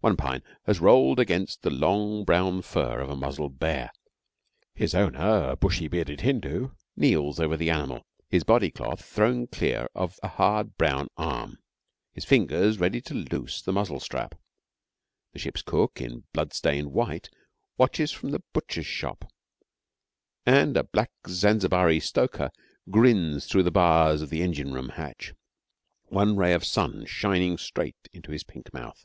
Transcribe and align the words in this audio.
One 0.00 0.16
pine 0.16 0.42
has 0.64 0.78
rolled 0.80 1.18
against 1.18 1.62
the 1.62 1.70
long 1.70 2.24
brown 2.24 2.62
fur 2.62 3.00
of 3.00 3.10
a 3.10 3.16
muzzled 3.16 3.58
bear. 3.58 3.90
His 4.74 4.94
owner, 4.94 5.50
a 5.50 5.56
bushy 5.56 5.88
bearded 5.88 6.20
Hindu, 6.20 6.70
kneels 6.96 7.40
over 7.40 7.56
the 7.56 7.70
animal, 7.70 8.04
his 8.28 8.44
body 8.44 8.70
cloth 8.70 9.04
thrown 9.04 9.48
clear 9.48 9.88
of 9.96 10.18
a 10.22 10.28
hard 10.28 10.76
brown 10.76 11.08
arm, 11.16 11.58
his 12.12 12.24
fingers 12.24 12.78
ready 12.78 13.00
to 13.02 13.14
loose 13.14 13.60
the 13.60 13.72
muzzle 13.72 13.98
strap. 13.98 14.36
The 15.32 15.38
ship's 15.40 15.62
cook, 15.62 16.00
in 16.00 16.24
blood 16.32 16.52
stained 16.52 16.92
white, 16.92 17.30
watches 17.76 18.12
from 18.12 18.30
the 18.30 18.42
butcher's 18.52 18.86
shop, 18.86 19.30
and 20.46 20.76
a 20.76 20.84
black 20.84 21.12
Zanzibari 21.26 22.00
stoker 22.00 22.50
grins 22.90 23.46
through 23.46 23.64
the 23.64 23.72
bars 23.72 24.22
of 24.22 24.30
the 24.30 24.42
engine 24.42 24.72
room 24.72 24.90
hatch, 24.90 25.34
one 26.06 26.36
ray 26.36 26.52
of 26.52 26.64
sun 26.64 27.04
shining 27.06 27.56
straight 27.58 27.96
into 28.12 28.32
his 28.32 28.42
pink 28.44 28.72
mouth. 28.74 29.04